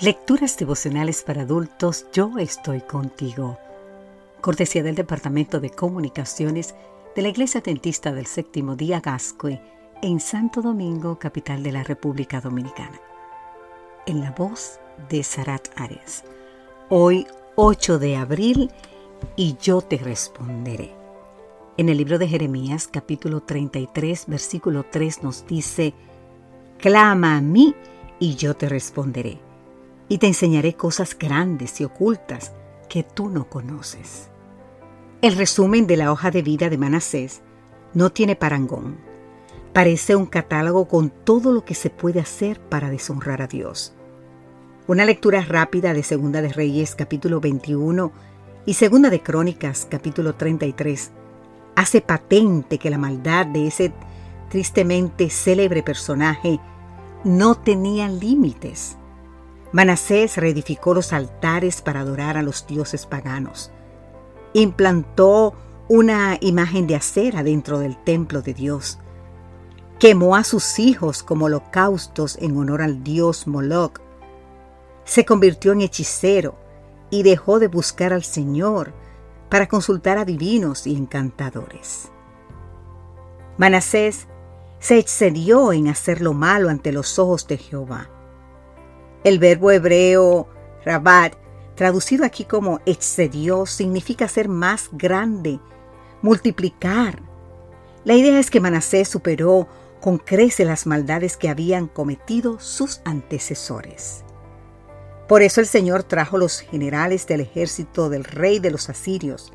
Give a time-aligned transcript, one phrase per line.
[0.00, 3.58] Lecturas devocionales para adultos, yo estoy contigo.
[4.40, 6.74] Cortesía del Departamento de Comunicaciones
[7.14, 9.60] de la Iglesia Dentista del Séptimo Día Gascue
[10.00, 12.98] en Santo Domingo, capital de la República Dominicana.
[14.06, 16.24] En la voz de Sarat Ares.
[16.88, 18.70] Hoy 8 de abril
[19.36, 20.94] y yo te responderé.
[21.76, 25.92] En el libro de Jeremías capítulo 33 versículo 3 nos dice,
[26.78, 27.74] Clama a mí
[28.18, 29.49] y yo te responderé
[30.10, 32.52] y te enseñaré cosas grandes y ocultas
[32.88, 34.28] que tú no conoces.
[35.22, 37.42] El resumen de la hoja de vida de Manasés
[37.94, 38.98] no tiene parangón.
[39.72, 43.94] Parece un catálogo con todo lo que se puede hacer para deshonrar a Dios.
[44.88, 48.10] Una lectura rápida de Segunda de Reyes capítulo 21
[48.66, 51.12] y Segunda de Crónicas capítulo 33
[51.76, 53.92] hace patente que la maldad de ese
[54.48, 56.58] tristemente célebre personaje
[57.22, 58.96] no tenía límites.
[59.72, 63.70] Manasés reedificó los altares para adorar a los dioses paganos.
[64.52, 65.54] Implantó
[65.88, 68.98] una imagen de acera dentro del templo de Dios.
[70.00, 74.00] Quemó a sus hijos como holocaustos en honor al dios Moloch.
[75.04, 76.56] Se convirtió en hechicero
[77.10, 78.92] y dejó de buscar al Señor
[79.48, 82.10] para consultar a divinos y encantadores.
[83.56, 84.26] Manasés
[84.80, 88.08] se excedió en hacer lo malo ante los ojos de Jehová
[89.24, 90.48] el verbo hebreo
[90.84, 91.34] rabat,
[91.74, 95.60] traducido aquí como excedió, significa ser más grande,
[96.22, 97.22] multiplicar.
[98.04, 99.68] La idea es que Manasés superó
[100.00, 104.24] con crece las maldades que habían cometido sus antecesores.
[105.28, 109.52] Por eso el Señor trajo los generales del ejército del rey de los asirios,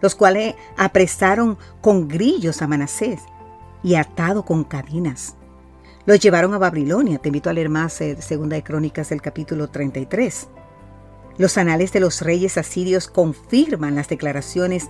[0.00, 3.20] los cuales apresaron con grillos a Manasés
[3.82, 5.36] y atado con cadenas.
[6.08, 7.18] Los llevaron a Babilonia.
[7.18, 10.48] Te invito a leer más eh, Segunda de Crónicas del capítulo 33.
[11.36, 14.88] Los anales de los reyes asirios confirman las declaraciones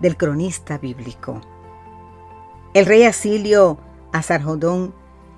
[0.00, 1.40] del cronista bíblico.
[2.74, 3.78] El rey asirio
[4.12, 4.92] Azarjodón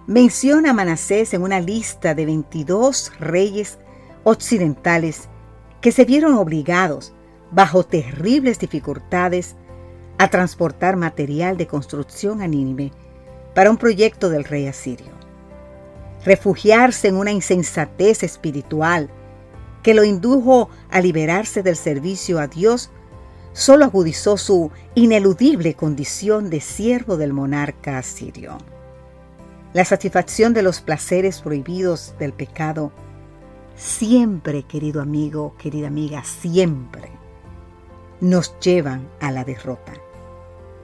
[0.06, 3.78] menciona a Manasés en una lista de 22 reyes
[4.24, 5.28] occidentales
[5.82, 7.12] que se vieron obligados,
[7.50, 9.56] bajo terribles dificultades,
[10.16, 12.92] a transportar material de construcción a Nínive
[13.54, 15.17] para un proyecto del rey asirio
[16.24, 19.10] refugiarse en una insensatez espiritual
[19.82, 22.90] que lo indujo a liberarse del servicio a Dios,
[23.52, 28.58] solo agudizó su ineludible condición de siervo del monarca asirio.
[29.72, 32.92] La satisfacción de los placeres prohibidos del pecado
[33.76, 37.10] siempre, querido amigo, querida amiga, siempre
[38.20, 39.92] nos llevan a la derrota.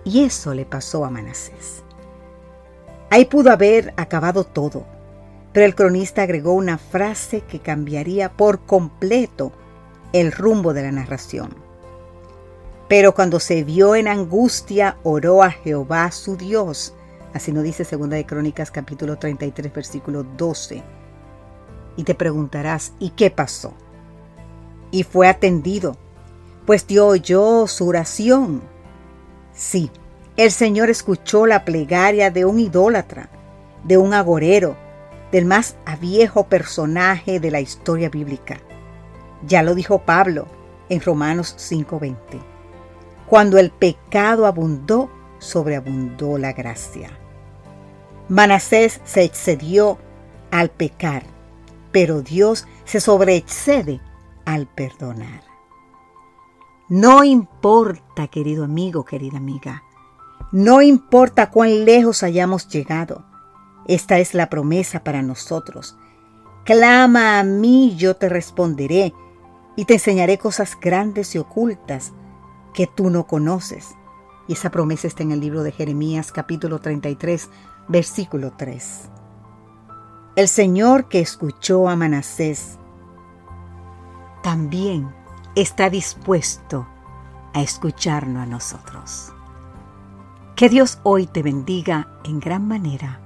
[0.05, 1.83] Y eso le pasó a Manasés.
[3.11, 4.87] Ahí pudo haber acabado todo,
[5.55, 9.53] pero el cronista agregó una frase que cambiaría por completo
[10.13, 11.55] el rumbo de la narración.
[12.89, 16.93] Pero cuando se vio en angustia, oró a Jehová su Dios.
[17.33, 20.83] Así nos dice 2 de Crónicas capítulo 33 versículo 12.
[21.97, 23.75] Y te preguntarás, ¿y qué pasó?
[24.91, 25.97] Y fue atendido,
[26.67, 28.61] pues Dios oyó su oración.
[29.53, 29.89] Sí,
[30.37, 33.29] el Señor escuchó la plegaria de un idólatra,
[33.85, 34.84] de un agorero,
[35.33, 38.59] del más viejo personaje de la historia bíblica.
[39.47, 40.47] Ya lo dijo Pablo
[40.89, 42.41] en Romanos 5:20.
[43.27, 47.11] Cuando el pecado abundó, sobreabundó la gracia.
[48.29, 49.99] Manasés se excedió
[50.51, 51.25] al pecar,
[51.93, 54.01] pero Dios se sobreexcede
[54.45, 55.43] al perdonar.
[56.89, 59.83] No importa, querido amigo, querida amiga,
[60.53, 63.25] no importa cuán lejos hayamos llegado,
[63.87, 65.97] esta es la promesa para nosotros.
[66.65, 69.13] Clama a mí, yo te responderé,
[69.77, 72.13] y te enseñaré cosas grandes y ocultas
[72.73, 73.95] que tú no conoces.
[74.47, 77.51] Y esa promesa está en el libro de Jeremías capítulo 33,
[77.89, 79.11] versículo 3.
[80.37, 82.79] El Señor que escuchó a Manasés
[84.43, 85.13] también
[85.55, 86.87] está dispuesto
[87.53, 89.33] a escucharnos a nosotros.
[90.57, 93.24] Que Dios hoy te bendiga en gran manera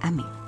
[0.00, 0.39] Amén.